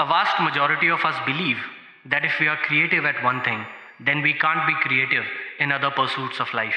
[0.00, 1.58] A vast majority of us believe
[2.06, 3.64] that if we are creative at one thing,
[3.98, 5.24] then we can't be creative
[5.58, 6.76] in other pursuits of life.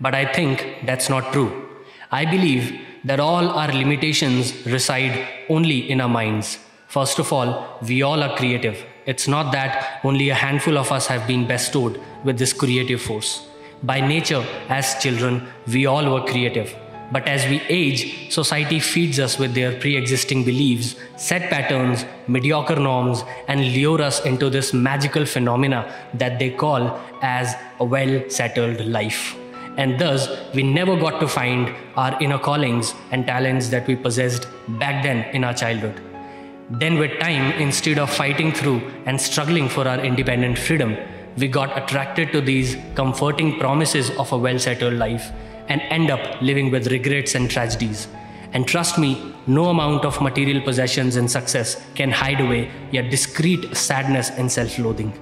[0.00, 1.68] But I think that's not true.
[2.10, 6.58] I believe that all our limitations reside only in our minds.
[6.88, 8.82] First of all, we all are creative.
[9.04, 13.46] It's not that only a handful of us have been bestowed with this creative force.
[13.82, 16.74] By nature, as children, we all were creative.
[17.12, 22.76] But as we age, society feeds us with their pre existing beliefs, set patterns, mediocre
[22.76, 28.80] norms, and lure us into this magical phenomena that they call as a well settled
[28.86, 29.36] life.
[29.76, 34.46] And thus, we never got to find our inner callings and talents that we possessed
[34.68, 36.00] back then in our childhood.
[36.70, 40.96] Then, with time, instead of fighting through and struggling for our independent freedom,
[41.36, 45.32] we got attracted to these comforting promises of a well settled life
[45.68, 48.08] and end up living with regrets and tragedies.
[48.52, 53.76] And trust me, no amount of material possessions and success can hide away your discreet
[53.76, 55.12] sadness and self loathing.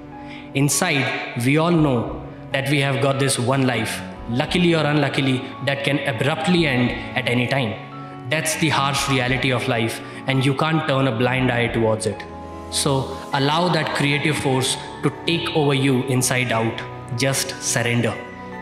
[0.54, 5.82] Inside, we all know that we have got this one life, luckily or unluckily, that
[5.84, 8.28] can abruptly end at any time.
[8.28, 12.22] That's the harsh reality of life, and you can't turn a blind eye towards it.
[12.70, 16.80] So, allow that creative force to take over you inside out.
[17.18, 18.14] Just surrender.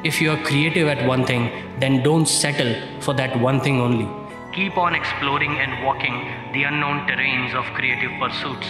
[0.03, 4.09] If you are creative at one thing, then don't settle for that one thing only.
[4.55, 6.15] Keep on exploring and walking
[6.55, 8.67] the unknown terrains of creative pursuits.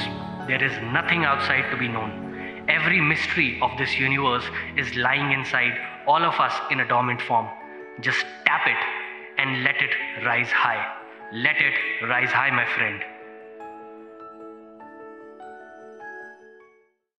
[0.49, 2.65] There is nothing outside to be known.
[2.69, 4.43] Every mystery of this universe
[4.77, 7.49] is lying inside all of us in a dormant form.
[8.01, 9.95] Just tap it and let it
[10.27, 10.85] rise high.
[11.33, 13.01] Let it rise high, my friend.